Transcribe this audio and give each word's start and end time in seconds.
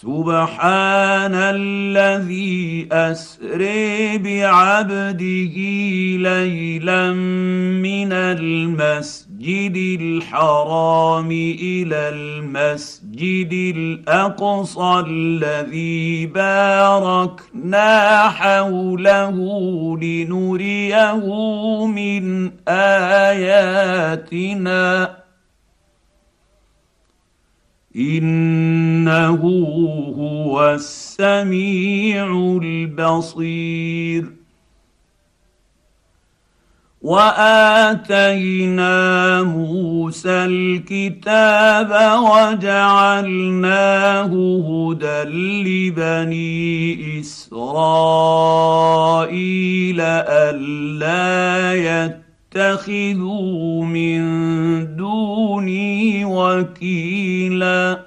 سبحان 0.00 1.34
الذي 1.34 2.88
اسري 2.92 4.18
بعبده 4.18 5.56
ليلا 6.16 7.12
من 7.12 8.12
المسجد 8.12 10.00
الحرام 10.00 11.30
إلى 11.60 12.08
المسجد 12.08 13.52
الاقصى 13.76 15.04
الذي 15.06 16.26
باركنا 16.26 18.28
حوله 18.28 19.36
لنريه 19.98 21.14
من 21.86 22.50
اياتنا 22.68 24.00
إنه 27.96 29.40
هو 30.16 30.70
السميع 30.74 32.26
البصير. 32.62 34.40
وآتينا 37.02 38.92
موسى 39.42 40.30
الكتاب 40.30 41.90
وجعلناه 42.22 43.80
هدى 44.68 45.22
لبني 45.64 47.20
إسرائيل 47.20 48.00
ألا 50.00 51.74
يتقوا 51.74 52.19
اتخذوا 52.54 53.84
من 53.84 54.20
دوني 54.96 56.24
وكيلا. 56.24 58.06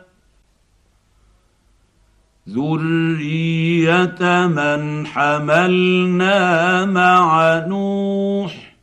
ذرية 2.50 4.48
من 4.48 5.08
حملنا 5.08 6.86
مع 6.86 7.58
نوح. 7.68 8.76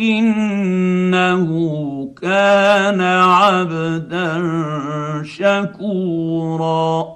إنه 0.00 1.46
كان 2.22 3.00
عبدا 3.00 4.42
شكورا. 5.24 7.15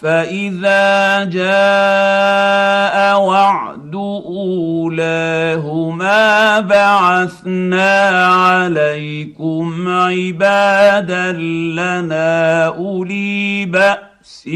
فاذا 0.00 1.24
جاء 1.24 3.20
وعد 3.20 3.94
اولاهما 5.04 6.60
بعثنا 6.60 8.08
عليكم 8.26 9.88
عبادا 9.88 11.32
لنا 11.32 12.66
اولي 12.66 13.66
باس 13.66 14.48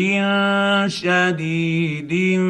شديد 0.87 2.41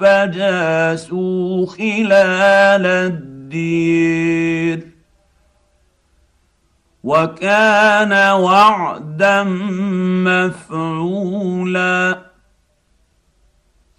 فجاسوا 0.00 1.66
خلال 1.66 2.86
الدير 2.86 4.89
وكان 7.04 8.12
وعدا 8.32 9.44
مفعولا. 10.24 12.18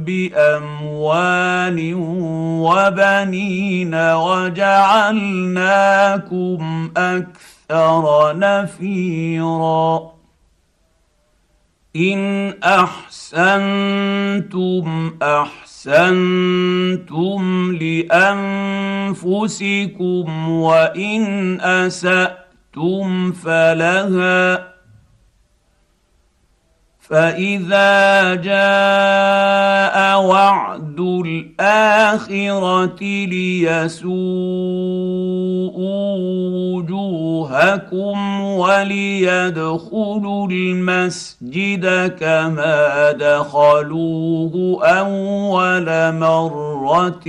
بأموال 0.00 1.92
وبنين 2.66 3.94
وجعلناكم 3.94 5.30
أكثر 6.96 8.32
نفيرا. 8.38 10.15
إن 11.96 12.52
أحسنتم 12.62 13.46
أحسنتم 15.22 15.82
لأنفسكم 19.12 20.48
وإن 20.48 21.60
أسأتم 21.60 23.32
فلها 23.32 24.76
فإذا 27.00 28.34
جاء 28.34 30.20
وعد 30.20 31.00
الآخرة 31.00 33.02
ليسوءوا 33.02 34.06
وجوهكم 36.86 38.40
وليدخلوا 38.40 40.48
المسجد 40.48 42.16
كما 42.20 43.12
دخلوه 43.12 44.84
أول 44.84 46.12
مرة 46.14 47.26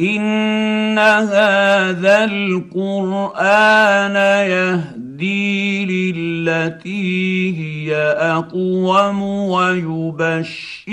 ان 0.00 0.98
هذا 0.98 2.24
القران 2.24 4.16
يهدي 4.50 5.05
للتي 5.86 7.56
هي 7.58 7.96
أقوم 8.18 9.22
ويبشر 9.22 10.86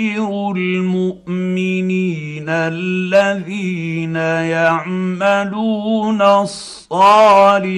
المؤمنين 0.56 2.48
الذين 2.48 4.16
يعملون 4.56 6.22
الصالحات 6.22 7.72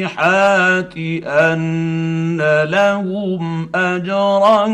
أن 1.25 2.65
لهم 2.65 3.71
أجرا 3.75 4.67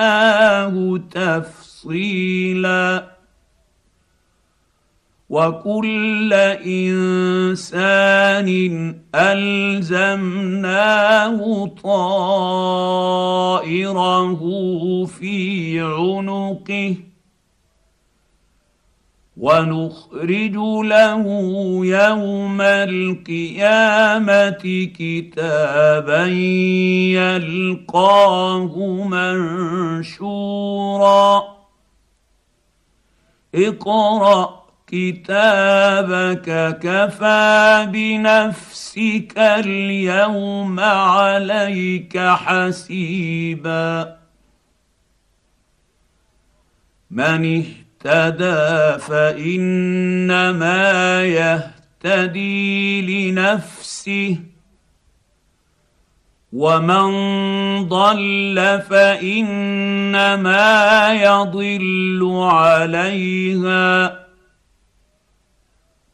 تفصيلا. 1.12 3.18
وكل 5.30 6.34
إنسان 6.66 8.50
ألزمناه 9.16 10.58
طائره 11.84 13.16
في 15.06 15.80
عنقه. 15.80 16.96
ونخرج 19.38 20.56
له 20.86 21.24
يوم 21.86 22.62
القيامة 22.62 24.64
كتابا 25.00 26.26
يلقاه 27.16 28.74
منشورا. 30.24 31.44
اقرأ 33.56 34.64
كتابك 34.88 36.80
كفى 36.80 37.88
بنفسك 37.92 39.38
اليوم 39.38 40.80
عليك 40.80 42.18
حسيبا. 42.18 44.18
من 47.12 47.64
فانما 48.98 50.84
يهتدي 51.24 53.02
لنفسه 53.02 54.38
ومن 56.54 57.10
ضل 57.88 58.82
فانما 58.90 60.34
يضل 61.14 62.38
عليها 62.42 64.28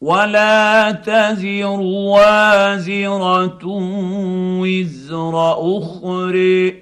ولا 0.00 0.90
تزر 0.92 1.80
وازره 2.10 3.60
وزر 4.60 5.52
اخر 5.78 6.74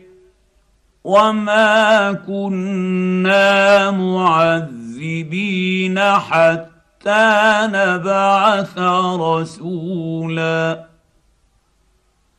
وما 1.04 2.12
كنا 2.12 3.90
معذبين 3.90 4.81
مكذبين 5.02 5.98
حتى 6.00 7.68
نبعث 7.72 8.78
رسولا. 9.18 10.84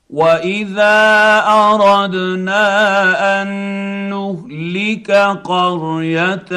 وإذا 0.10 1.44
أردنا 1.48 2.62
أن 3.42 3.48
نهلك 4.10 5.12
قرية 5.44 6.54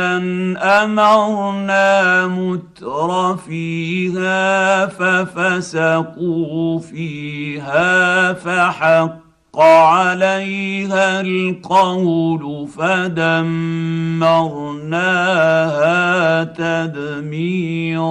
أمرنا 0.85 2.27
متر 2.27 3.37
فيها 3.37 4.87
ففسقوا 4.87 6.81
فيها 6.81 8.33
فحق 8.33 9.26
عليها 9.63 11.21
القول 11.21 12.69
فدمرناها 12.69 13.55
تدميرا. 16.45 18.07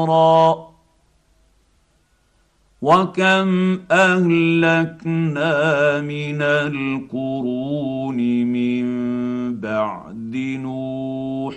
وكم 2.86 3.80
أهلكنا 3.92 5.52
من 6.02 6.42
القرون 6.42 8.18
من 8.46 8.86
بعد 9.60 10.36
نوح 10.62 11.56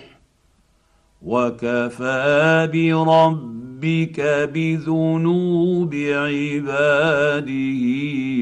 وكفى 1.23 2.69
برب 2.73 3.58
ربك 3.79 4.51
بذنوب 4.55 5.95
عباده 5.95 7.85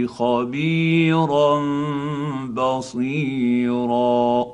خبيرا 0.07 1.63
بصيرا. 2.49 4.47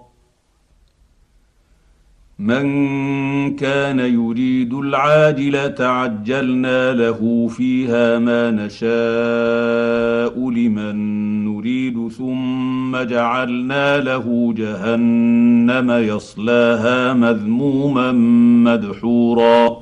من 2.38 3.56
كان 3.56 3.98
يريد 3.98 4.74
العاجله 4.74 5.74
عجلنا 5.80 6.92
له 6.92 7.48
فيها 7.48 8.18
ما 8.18 8.50
نشاء 8.50 10.50
لمن 10.50 10.96
نريد 11.44 12.08
ثم 12.08 13.02
جعلنا 13.02 14.00
له 14.00 14.54
جهنم 14.56 15.90
يصلاها 15.90 17.14
مذموما 17.14 18.12
مدحورا. 18.72 19.81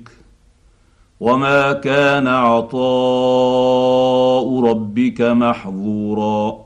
وما 1.21 1.73
كان 1.73 2.27
عطاء 2.27 2.81
ربك 4.65 5.21
محظورا. 5.21 6.57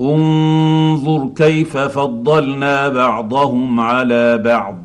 انظر 0.00 1.28
كيف 1.36 1.76
فضلنا 1.76 2.88
بعضهم 2.88 3.80
على 3.80 4.38
بعض. 4.38 4.78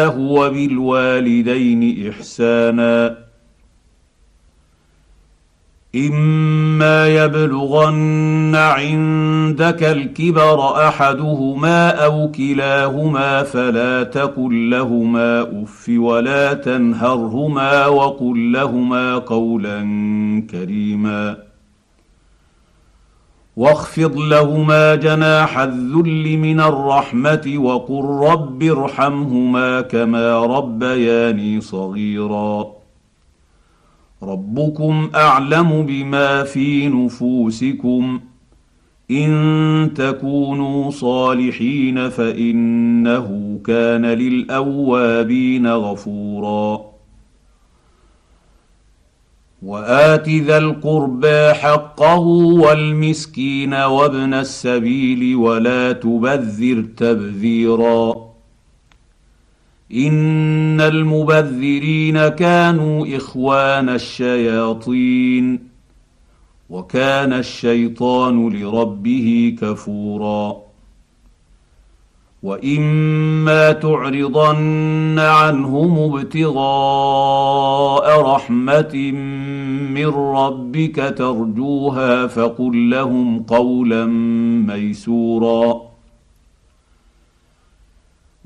هو 0.00 0.50
بالوالدين 0.50 2.10
احسانا. 2.10 3.27
إما 5.94 7.08
يبلغن 7.08 8.54
عندك 8.54 9.82
الكبر 9.82 10.88
أحدهما 10.88 11.90
أو 11.90 12.30
كلاهما 12.30 13.42
فلا 13.42 14.02
تقل 14.02 14.70
لهما 14.70 15.42
أف 15.42 15.90
ولا 15.96 16.54
تنهرهما 16.54 17.86
وقل 17.86 18.52
لهما 18.52 19.18
قولا 19.18 19.80
كريما. 20.50 21.36
واخفض 23.56 24.18
لهما 24.18 24.94
جناح 24.94 25.58
الذل 25.58 26.38
من 26.38 26.60
الرحمة 26.60 27.54
وقل 27.56 28.04
رب 28.30 28.62
ارحمهما 28.62 29.80
كما 29.80 30.38
ربياني 30.38 31.60
صغيرا. 31.60 32.77
ربكم 34.22 35.10
أعلم 35.14 35.82
بما 35.82 36.44
في 36.44 36.88
نفوسكم. 36.88 38.20
إن 39.10 39.90
تكونوا 39.96 40.90
صالحين 40.90 42.08
فإنه 42.08 43.58
كان 43.66 44.06
للأوابين 44.06 45.66
غفورا. 45.66 46.80
وآت 49.62 50.28
ذا 50.28 50.58
القربى 50.58 51.54
حقه 51.54 52.18
والمسكين 52.62 53.74
وابن 53.74 54.34
السبيل 54.34 55.36
ولا 55.36 55.92
تبذر 55.92 56.84
تبذيرا. 56.96 58.27
إن 59.94 60.80
المبذرين 60.80 62.28
كانوا 62.28 63.16
إخوان 63.16 63.88
الشياطين 63.88 65.68
وكان 66.70 67.32
الشيطان 67.32 68.48
لربه 68.48 69.56
كفورا. 69.60 70.56
وإما 72.42 73.72
تعرضن 73.72 75.18
عنهم 75.18 76.16
ابتغاء 76.16 76.60
رحمة 78.20 79.12
من 79.94 80.06
ربك 80.06 81.14
ترجوها 81.18 82.26
فقل 82.26 82.90
لهم 82.90 83.42
قولا 83.42 84.06
ميسورا. 84.66 85.88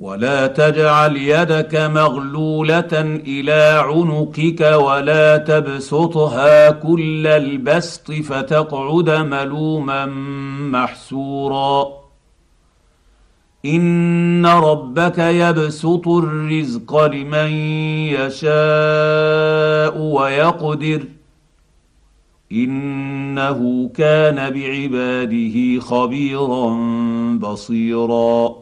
ولا 0.02 0.47
تجعل 0.47 1.16
يدك 1.16 1.75
مغلولة 1.75 3.21
إلى 3.26 3.85
عنقك 3.87 4.61
ولا 4.61 5.37
تبسطها 5.37 6.71
كل 6.71 7.26
البسط 7.26 8.12
فتقعد 8.12 9.11
ملوما 9.11 10.06
محسورا. 10.71 11.88
إن 13.64 14.47
ربك 14.47 15.18
يبسط 15.18 16.09
الرزق 16.09 17.04
لمن 17.04 17.50
يشاء 18.18 19.99
ويقدر. 19.99 21.02
إنه 22.52 23.90
كان 23.97 24.50
بعباده 24.50 25.80
خبيرا 25.80 26.78
بصيرا. 27.40 28.62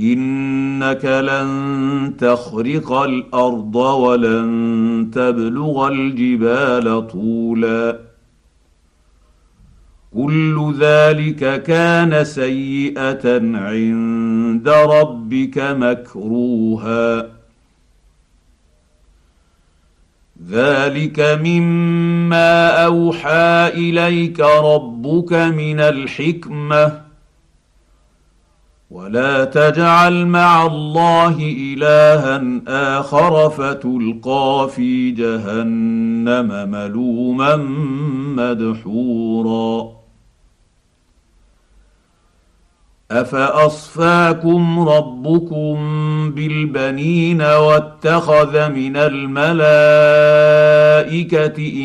إنك 0.00 1.04
لن 1.04 2.14
تخرق 2.18 2.92
الأرض 2.92 3.76
ولن 3.76 5.10
تبلغ 5.14 5.88
الجبال 5.88 7.08
طولا. 7.08 7.98
كل 10.14 10.74
ذلك 10.80 11.62
كان 11.62 12.24
سيئة 12.24 13.56
عند 13.56 14.68
ربك 14.68 15.58
مكروها. 15.58 17.26
ذلك 20.50 21.20
مما 21.44 22.84
أوحى 22.84 23.68
إليك 23.74 24.40
ربك 24.40 25.32
من 25.32 25.80
الحكمة. 25.80 27.07
ولا 28.90 29.44
تجعل 29.44 30.26
مع 30.26 30.66
الله 30.66 31.36
الها 31.38 32.62
اخر 33.00 33.50
فتلقى 33.50 34.68
في 34.74 35.10
جهنم 35.10 36.70
ملوما 36.70 37.56
مدحورا 38.36 39.98
افاصفاكم 43.10 44.88
ربكم 44.88 45.76
بالبنين 46.30 47.42
واتخذ 47.42 48.68
من 48.68 48.96
الملائكه 48.96 49.48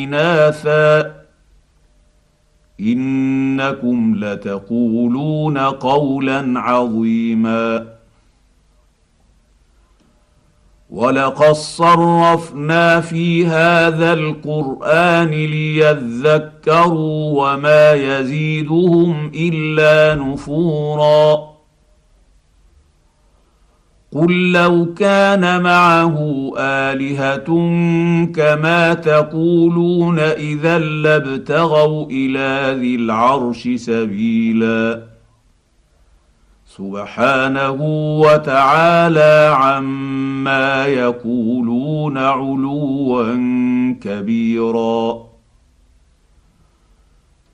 اناثا 0.04 1.23
إنكم 2.84 4.16
لتقولون 4.18 5.58
قولا 5.58 6.60
عظيما. 6.60 7.94
ولقد 10.90 11.52
صرفنا 11.52 13.02
في 13.02 13.46
هذا 13.46 14.14
القرآن 14.14 15.30
ليذكروا 15.30 16.44
وما 17.54 17.94
يزيدهم 17.94 19.32
إلا 19.36 20.16
نفورا. 20.24 21.53
قل 24.16 24.52
لو 24.52 24.94
كان 24.94 25.62
معه 25.62 26.52
الهه 26.58 27.46
كما 28.36 28.94
تقولون 28.94 30.20
اذا 30.20 30.80
لابتغوا 30.80 32.06
إلى 32.12 32.80
ذي 32.80 32.96
العرش 32.96 33.70
سبيلا 33.76 35.04
سبحانه 36.66 37.78
وتعالى 38.20 39.56
عما 39.56 40.86
يقولون 40.86 42.18
علوا 42.18 43.34
كبيرا 44.02 45.33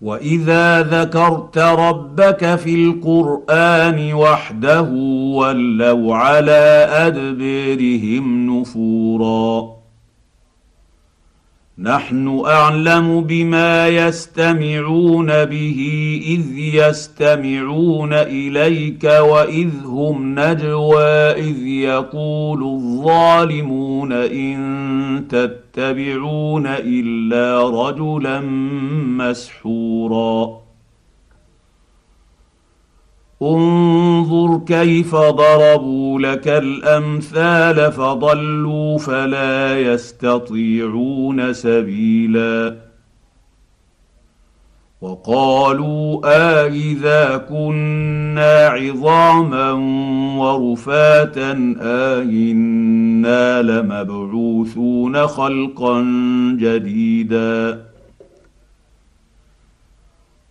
واذا 0.00 0.82
ذكرت 0.82 1.58
ربك 1.58 2.56
في 2.56 2.74
القران 2.74 4.12
وحده 4.14 4.90
ولوا 5.34 6.14
على 6.16 6.88
ادبرهم 6.90 8.50
نفورا 8.50 9.77
نحن 11.80 12.42
أعلم 12.46 13.20
بما 13.20 13.88
يستمعون 13.88 15.44
به 15.44 15.80
إذ 16.26 16.58
يستمعون 16.58 18.12
إليك 18.12 19.04
وإذ 19.04 19.70
هم 19.84 20.40
نجوى 20.40 21.30
إذ 21.30 21.66
يقول 21.66 22.62
الظالمون 22.62 24.12
إن 24.12 24.58
تتبعون 25.28 26.66
إلا 26.66 27.68
رجلا 27.68 28.40
مسحورا 29.18 30.67
انظر 33.42 34.60
كيف 34.66 35.14
ضربوا 35.16 36.20
لك 36.20 36.48
الأمثال 36.48 37.92
فضلوا 37.92 38.98
فلا 38.98 39.80
يستطيعون 39.80 41.52
سبيلا. 41.52 42.76
وقالوا 45.00 46.20
آإذا 46.24 47.36
كنا 47.36 48.66
عظاما 48.66 49.72
ورفاتا 50.38 51.74
آئنا 51.80 53.62
لمبعوثون 53.62 55.26
خلقا 55.26 56.00
جديدا. 56.58 57.87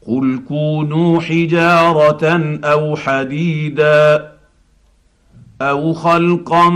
قل 0.07 0.39
كونوا 0.47 1.19
حجارة 1.19 2.59
أو 2.63 2.95
حديدا 2.95 4.31
أو 5.61 5.93
خلقا 5.93 6.69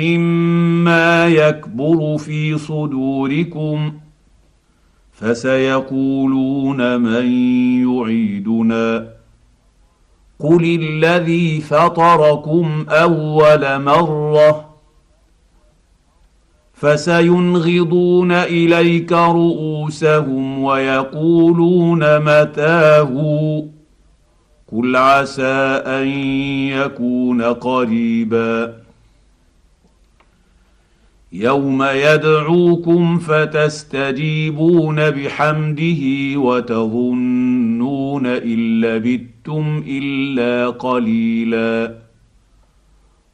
مما 0.00 1.26
يكبر 1.26 2.18
في 2.18 2.58
صدوركم 2.58 3.92
فسيقولون 5.12 7.00
من 7.00 7.26
يعيدنا 7.88 9.08
قل 10.38 10.64
الذي 10.64 11.60
فطركم 11.60 12.86
أول 12.88 13.82
مرة 13.82 14.71
فسينغضون 16.82 18.32
إليك 18.32 19.12
رؤوسهم 19.12 20.62
ويقولون 20.62 22.18
متاه. 22.18 23.12
قل 24.72 24.96
عسى 24.96 25.82
أن 25.86 26.08
يكون 26.68 27.42
قريبا. 27.42 28.74
يوم 31.32 31.82
يدعوكم 31.82 33.18
فتستجيبون 33.18 35.10
بحمده 35.10 36.00
وتظنون 36.36 38.26
إن 38.26 38.80
لبثتم 38.80 39.84
إلا 39.88 40.70
قليلا. 40.70 42.01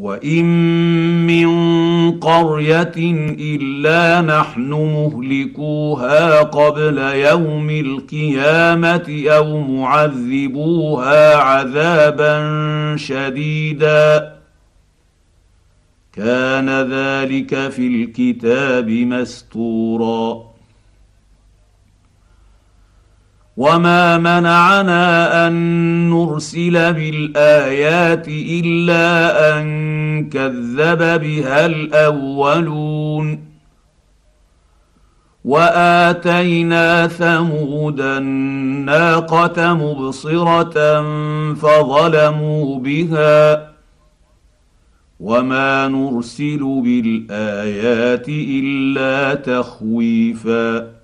وان 0.00 0.44
من 1.26 1.50
قريه 2.20 2.92
الا 3.38 4.20
نحن 4.20 4.70
مهلكوها 4.72 6.42
قبل 6.42 6.98
يوم 6.98 7.70
القيامه 7.70 9.24
أو 9.28 9.60
معذبوها 9.60 11.36
عذابا 11.36 12.36
شديدا 12.96 14.36
كان 16.12 16.68
ذلك 16.70 17.70
في 17.70 17.86
الكتاب 17.86 18.90
مستورا 18.90 20.49
وما 23.60 24.18
منعنا 24.18 25.46
ان 25.46 25.54
نرسل 26.10 26.92
بالايات 26.92 28.28
الا 28.28 29.60
ان 29.60 30.28
كذب 30.28 31.20
بها 31.20 31.66
الاولون 31.66 33.44
واتينا 35.44 37.06
ثمود 37.06 38.00
الناقه 38.00 39.74
مبصره 39.74 41.02
فظلموا 41.54 42.78
بها 42.78 43.70
وما 45.20 45.88
نرسل 45.88 46.80
بالايات 46.84 48.28
الا 48.28 49.34
تخويفا 49.34 50.99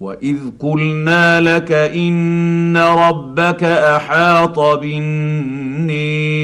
واذ 0.00 0.38
قلنا 0.60 1.40
لك 1.40 1.72
ان 1.72 2.76
ربك 2.76 3.64
احاط 3.64 4.58
بالنيس 4.60 6.36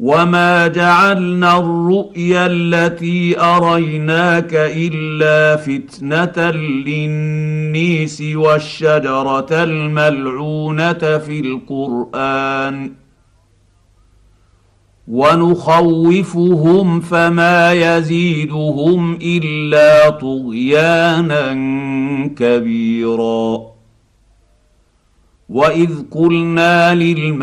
وما 0.00 0.66
جعلنا 0.66 1.58
الرؤيا 1.58 2.46
التي 2.46 3.40
اريناك 3.40 4.54
الا 4.54 5.56
فتنه 5.56 6.50
للنيس 6.50 8.22
والشجره 8.34 9.64
الملعونه 9.64 11.18
في 11.18 11.40
القران 11.40 12.92
ونخوفهم 15.08 17.00
فما 17.00 17.72
يزيدهم 17.72 19.18
إلا 19.22 20.10
طغيانا 20.10 21.52
كبيرا. 22.36 23.74
وإذ 25.48 25.90
قلنا 26.10 26.94
للملائكة 26.94 27.42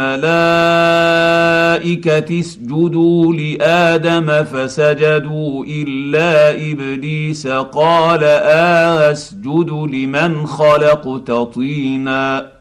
اسجدوا 2.40 3.34
لآدم 3.34 4.44
فسجدوا 4.44 5.66
إلا 5.66 6.52
إبليس 6.72 7.48
قال 7.48 8.24
أسجد 8.24 9.70
لمن 9.70 10.46
خلقت 10.46 11.32
طينا. 11.32 12.61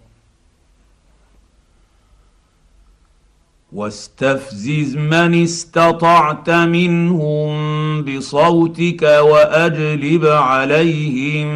واستفزز 3.73 4.97
من 4.97 5.43
استطعت 5.43 6.51
منهم 6.51 8.03
بصوتك 8.03 9.03
وأجلب 9.03 10.27
عليهم 10.27 11.51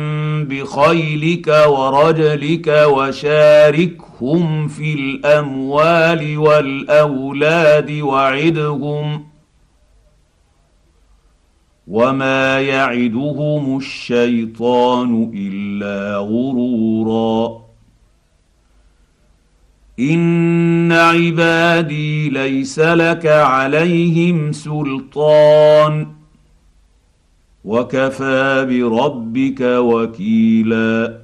بخيلك 0.45 1.65
ورجلك 1.69 2.85
وشاركهم 2.89 4.69
في 4.69 4.95
الأموال 4.95 6.39
والأولاد 6.39 7.91
وعدهم 7.91 9.34
وما 11.89 12.61
يعدهم 12.61 13.77
الشيطان 13.77 15.33
الا 15.35 16.17
غرورا. 16.17 17.65
ان 20.01 20.93
عبادي 20.93 22.29
ليس 22.29 22.79
لك 22.79 23.27
عليهم 23.27 24.53
سلطان. 24.53 26.07
وكفى 27.65 28.67
بربك 28.71 29.61
وكيلا. 29.61 31.24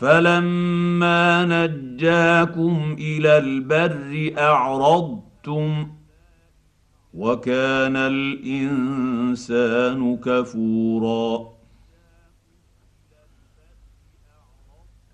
فلما 0.00 1.44
نجاكم 1.44 2.96
إلى 2.98 3.38
البر 3.38 4.34
اعرضتم 4.38 5.88
وكان 7.14 7.96
الانسان 7.96 9.36
كفورا 10.16 11.48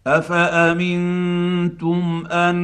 أفأمنتم 0.07 1.97
أن 2.31 2.57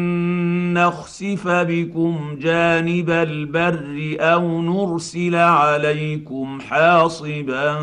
نخسف 0.74 1.48
بكم 1.48 2.36
جانب 2.40 3.10
البر 3.10 4.16
أو 4.20 4.62
نرسل 4.62 5.34
عليكم 5.34 6.58
حاصبا 6.60 7.80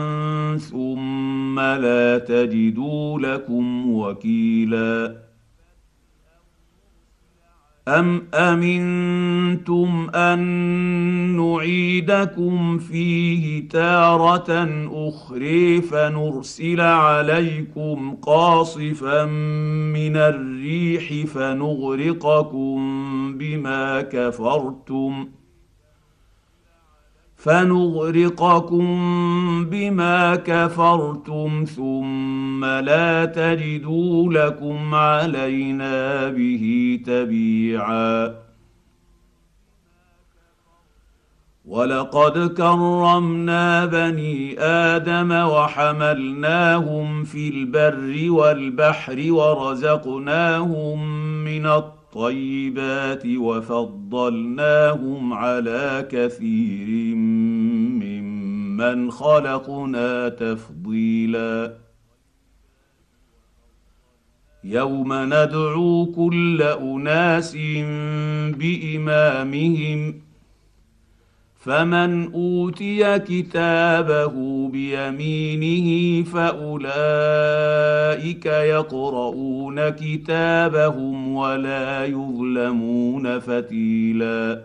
ثم 0.57 1.59
لا 1.59 2.17
تجدوا 2.17 3.19
لكم 3.19 3.91
وكيلا 3.91 5.28
ام 7.89 8.27
امنتم 8.33 10.09
ان 10.15 10.39
نعيدكم 11.37 12.77
فيه 12.77 13.69
تاره 13.69 14.69
اخري 14.93 15.81
فنرسل 15.81 16.81
عليكم 16.81 18.15
قاصفا 18.21 19.25
من 19.95 20.17
الريح 20.17 21.25
فنغرقكم 21.27 22.77
بما 23.37 24.01
كفرتم 24.01 25.27
فنغرقكم 27.39 28.85
بما 29.65 30.35
كفرتم 30.35 31.65
ثم 31.75 32.65
لا 32.65 33.25
تجدوا 33.25 34.33
لكم 34.33 34.95
علينا 34.95 36.29
به 36.29 36.99
تبيعا. 37.05 38.35
ولقد 41.65 42.53
كرمنا 42.57 43.85
بني 43.85 44.59
آدم 44.59 45.31
وحملناهم 45.31 47.23
في 47.23 47.49
البر 47.49 48.31
والبحر 48.31 49.31
ورزقناهم 49.31 51.07
من 51.43 51.65
الطيب 51.65 51.98
الطيبات 52.09 53.25
وفضلناهم 53.25 55.33
على 55.33 56.07
كثير 56.11 57.15
ممن 58.01 59.11
خلقنا 59.11 60.29
تفضيلا. 60.29 61.77
يوم 64.63 65.13
ندعو 65.13 66.05
كل 66.05 66.61
أناس 66.61 67.55
بإمامهم 68.57 70.21
فمن 71.59 72.33
أوتي 72.33 73.19
كتابه 73.19 74.67
بيمينه 74.69 76.23
فأولئك 76.23 76.85
يقرؤون 78.45 79.89
كتابهم 79.89 81.35
ولا 81.35 82.05
يظلمون 82.05 83.39
فتيلا. 83.39 84.61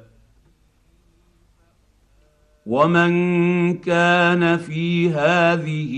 ومن 2.66 3.74
كان 3.74 4.57
في 4.57 5.11
هذه 5.11 5.94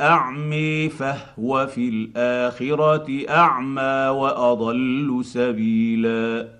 اعمي 0.00 0.88
فهو 0.88 1.66
في 1.66 1.88
الآخرة 1.88 3.28
أعمى 3.28 4.08
وأضل 4.08 5.20
سبيلا. 5.24 6.59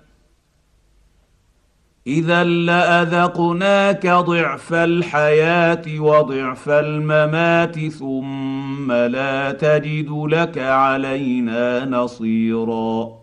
إذا 2.07 2.43
لأذقناك 2.43 4.07
ضعف 4.07 4.73
الحياة 4.73 5.99
وضعف 5.99 6.69
الممات 6.69 7.87
ثم 7.87 8.91
لا 8.91 9.51
تجد 9.51 10.09
لك 10.09 10.57
علينا 10.57 11.85
نصيرا. 11.85 13.21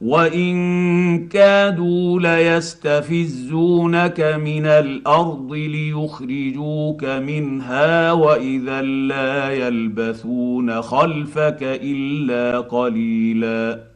وإن 0.00 1.28
كادوا 1.28 2.20
ليستفزونك 2.20 4.20
من 4.20 4.66
الأرض 4.66 5.52
ليخرجوك 5.52 7.04
منها 7.04 8.12
وإذا 8.12 8.82
لا 8.82 9.50
يلبثون 9.50 10.82
خلفك 10.82 11.58
إلا 11.62 12.60
قليلا. 12.60 13.95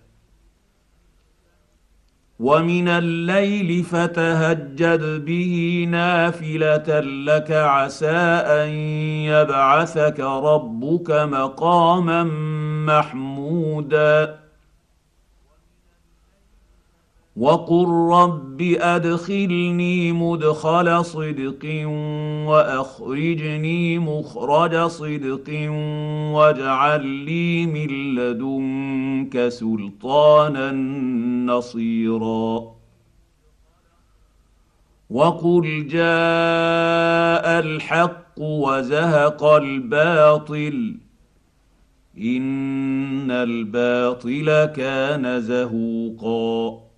ومن 2.41 2.87
الليل 2.87 3.83
فتهجد 3.83 5.25
به 5.25 5.87
نافله 5.89 6.99
لك 6.99 7.51
عسى 7.51 8.17
ان 8.61 8.69
يبعثك 9.29 10.19
ربك 10.19 11.11
مقاما 11.11 12.23
محمودا 12.87 14.40
وقل 17.35 17.87
رب 18.11 18.61
ادخلني 18.61 20.11
مدخل 20.11 21.05
صدق 21.05 21.85
واخرجني 22.47 23.99
مخرج 23.99 24.87
صدق 24.87 25.69
واجعل 26.33 27.05
لي 27.05 27.65
من 27.65 28.15
لدنك 28.15 29.47
سلطانا 29.47 30.71
نصيرا 31.53 32.63
وقل 35.09 35.87
جاء 35.87 37.59
الحق 37.59 38.39
وزهق 38.39 39.43
الباطل 39.43 40.95
ان 42.17 43.31
الباطل 43.31 44.65
كان 44.65 45.41
زهوقا 45.41 46.90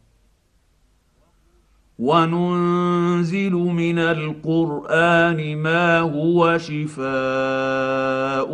وننزل 2.03 3.53
من 3.53 3.99
القرآن 3.99 5.57
ما 5.57 5.99
هو 5.99 6.57
شفاء 6.57 8.51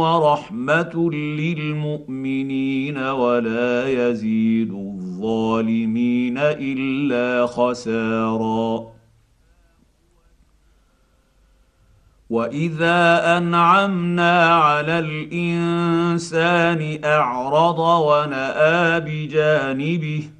ورحمة 0.00 1.10
للمؤمنين 1.12 2.98
ولا 2.98 3.88
يزيد 3.88 4.70
الظالمين 4.72 6.38
إلا 6.38 7.46
خسارا. 7.46 8.86
وإذا 12.30 13.36
أنعمنا 13.38 14.54
على 14.54 14.98
الإنسان 14.98 16.80
أعرض 17.04 17.78
ونأى 17.78 19.00
بجانبه 19.00 20.39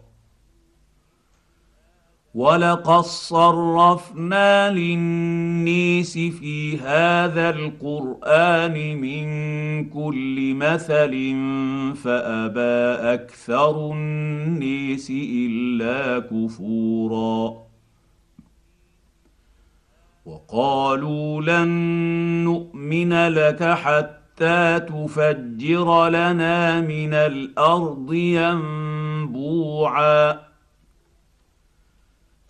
ولقد 2.35 3.01
صرفنا 3.03 4.71
للنيس 4.71 6.13
في 6.13 6.77
هذا 6.77 7.49
القران 7.49 8.97
من 8.97 9.25
كل 9.89 10.53
مثل 10.53 11.35
فابى 11.95 13.13
أكثر 13.13 13.91
النيس 13.91 15.11
الا 15.11 16.19
كفورا 16.19 17.53
وقالوا 20.25 21.41
لن 21.41 21.67
نؤمن 22.43 23.27
لك 23.27 23.63
حتى 23.63 24.79
تفجر 24.79 26.09
لنا 26.09 26.81
من 26.81 27.13
الأرض 27.13 28.13
ينبوعا 29.23 29.71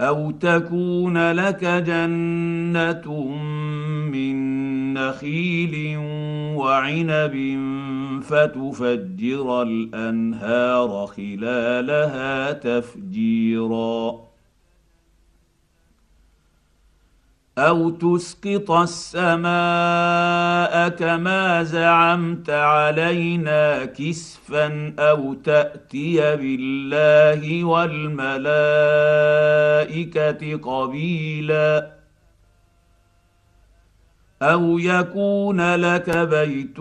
أو 0.02 0.32
تكون 0.32 1.32
لك 1.32 1.66
جنه 1.66 3.28
من 4.12 4.94
نخيل 4.94 5.98
وعنب 6.56 7.60
فتفجر 8.24 9.62
الانهار 9.62 11.08
خلالها 11.08 12.52
تفجيرا 12.52 14.31
أو 17.62 17.90
تسقط 17.90 18.72
السماء 18.72 19.52
كما 20.90 21.64
زعمت 21.64 22.50
علينا 22.50 23.86
كسفا 23.86 24.94
أو 25.00 25.34
تأتي 25.34 26.36
بالله 26.36 27.64
والملائكة 27.64 28.42
قبيلا. 30.58 32.01
أو 34.42 34.80
يكون 34.80 35.76
لك 35.76 36.18
بيت 36.18 36.80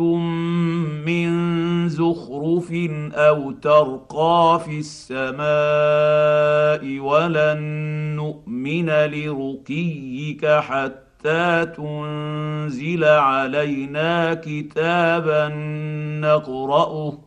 من 1.07 1.89
زخرف 1.89 2.73
أو 3.13 3.53
ترقى 3.53 4.61
في 4.65 4.79
السماء 4.79 5.41
ولن 6.99 7.61
نؤمن 8.17 8.91
لرقيك 8.91 10.47
حتى 10.47 11.67
تنزل 11.67 13.05
علينا 13.05 14.35
كتابا 14.35 15.49
نقراه 16.21 17.19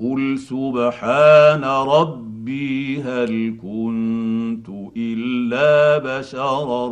قل 0.00 0.38
سبحان 0.38 1.64
ربي 1.64 2.27
هل 3.04 3.56
كنت 3.62 4.68
الا 4.96 5.98
بشرا 5.98 6.88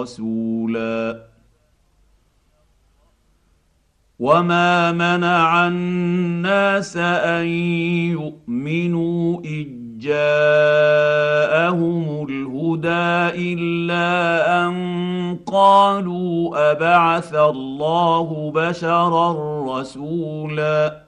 رسولا 0.00 1.28
وما 4.18 4.92
منع 4.92 5.68
الناس 5.68 6.96
ان 6.96 7.46
يؤمنوا 8.18 9.40
اذ 9.40 9.68
جاءهم 9.98 11.88
الهدى 12.30 13.54
الا 13.54 14.66
ان 14.66 15.38
قالوا 15.46 16.70
ابعث 16.72 17.34
الله 17.34 18.52
بشرا 18.54 19.32
رسولا 19.78 21.07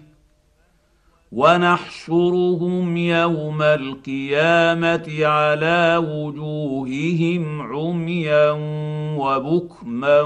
ونحشرهم 1.31 2.97
يوم 2.97 3.61
القيامة 3.61 5.25
على 5.25 6.03
وجوههم 6.07 7.61
عميا 7.61 8.51
وبكما 9.17 10.21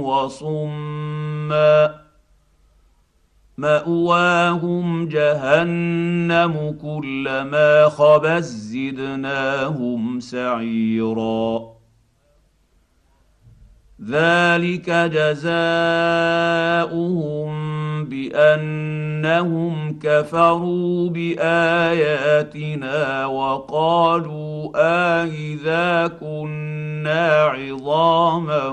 وصما. 0.00 1.94
مأواهم 3.58 5.08
جهنم 5.08 6.78
كلما 6.82 7.88
خبت 7.88 8.42
زدناهم 8.42 10.20
سعيرا. 10.20 11.77
ذلك 14.06 14.90
جزاؤهم 14.90 15.48
بأنهم 18.04 19.98
كفروا 19.98 21.10
بآياتنا 21.10 22.56
وقالوا 23.26 24.70
آئذا 25.22 26.06
كنا 26.20 27.42
عظاما 27.42 28.68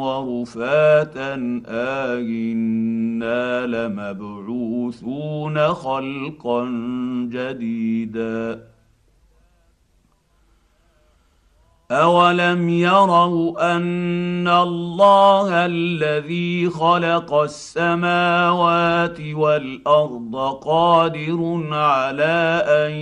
ورفاتا 0.00 1.62
آئنا 1.68 3.66
لمبعوثون 3.66 5.58
خلقا 5.68 6.64
جديدا 7.30 8.73
اولم 11.94 12.68
يروا 12.68 13.76
ان 13.76 14.48
الله 14.48 15.66
الذي 15.66 16.70
خلق 16.70 17.34
السماوات 17.34 19.20
والارض 19.20 20.36
قادر 20.64 21.68
على 21.72 22.64
ان 22.68 22.92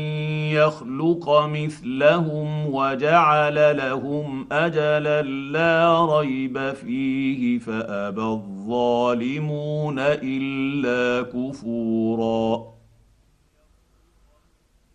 يخلق 0.57 1.47
مثلهم 1.47 2.75
وجعل 2.75 3.77
لهم 3.77 4.47
اجلا 4.53 5.23
لا 5.23 6.07
ريب 6.19 6.73
فيه 6.73 7.59
فابى 7.59 8.23
الظالمون 8.23 9.99
الا 9.99 11.23
كفورا 11.23 12.72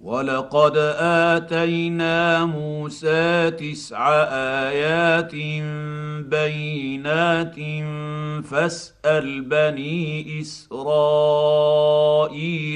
ولقد 0.00 0.76
اتينا 0.76 2.44
موسى 2.44 3.50
تسع 3.50 4.12
ايات 4.68 5.34
بينات 6.24 7.56
فاسال 8.44 9.40
بني 9.40 10.40
اسرائيل 10.40 11.24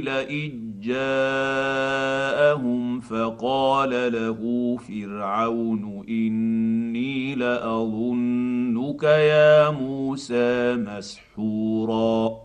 اذ 0.08 0.52
جاءهم 0.80 2.20
فقال 3.00 4.12
له 4.12 4.76
فرعون 4.88 6.04
اني 6.08 7.34
لاظنك 7.34 9.02
يا 9.02 9.70
موسى 9.70 10.76
مسحورا 10.76 12.44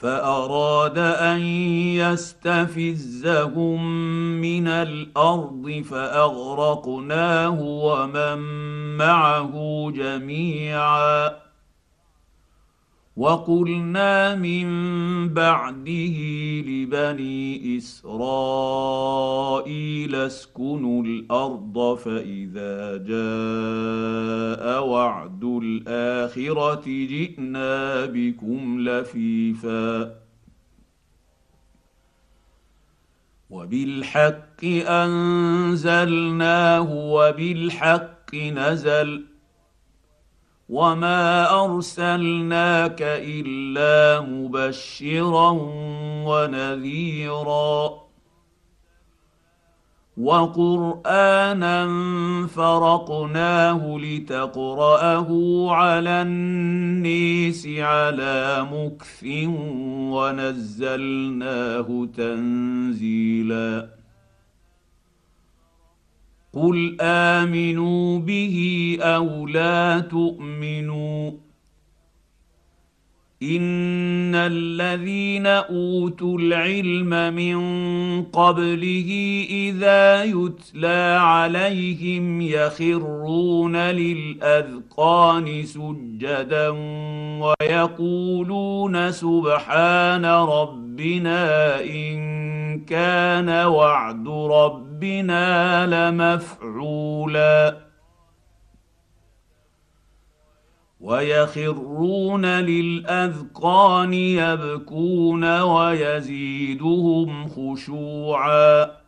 فأراد 0.00 0.98
أن 0.98 1.40
يستفزهم 1.98 3.84
من 4.40 4.68
الأرض 4.68 5.84
فأغرقناه 5.90 7.60
ومن 7.60 8.38
معه 8.96 9.52
جميعا. 9.94 11.47
وقلنا 13.18 14.34
من 14.34 14.68
بعده 15.34 16.16
لبني 16.66 17.76
اسرائيل 17.76 18.94
اسكنوا 20.14 21.02
الأرض 21.02 21.98
فاذا 21.98 22.96
جاء 22.96 24.86
وعد 24.86 25.44
الاخره 25.44 26.82
جئنا 26.84 28.06
بكم 28.06 28.80
لفيفا 28.80 30.14
وبالحق 33.50 34.64
انزلناه 34.88 36.92
وبالحق 36.92 38.34
نزل 38.34 39.27
وما 40.68 41.50
ارسلناك 41.64 43.02
الا 43.02 44.20
مبشرا 44.20 45.50
ونذيرا 46.28 48.08
وقرانا 50.18 51.86
فرقناه 52.46 53.98
لتقراه 53.98 55.28
على 55.70 56.22
النيس 56.22 57.66
على 57.66 58.66
مكث 58.72 59.24
ونزلناه 60.12 62.08
تنزيلا 62.16 63.97
قل 66.62 66.96
امنوا 67.00 68.18
به 68.18 68.56
أو 69.00 69.46
لا 69.46 70.00
تؤمنوا 70.00 71.30
ان 73.42 74.34
الذين 74.34 75.46
اوتوا 75.46 76.38
العلم 76.38 77.34
من 77.34 77.58
قبله 78.22 79.10
اذا 79.50 80.24
يتلى 80.24 81.18
عليهم 81.20 82.40
يخرون 82.40 83.76
للاذقان 83.76 85.62
سجدا 85.62 86.68
ويقولون 87.40 89.12
سبحان 89.12 90.24
ربنا 90.24 91.80
ان 91.80 92.57
كان 92.76 93.66
وعد 93.66 94.28
ربنا 94.28 95.86
لمفعولا. 95.86 97.76
ويخرون 101.00 102.46
للأذقان 102.46 104.14
يبكون 104.14 105.60
ويزيدهم 105.60 107.48
خشوعا. 107.48 109.07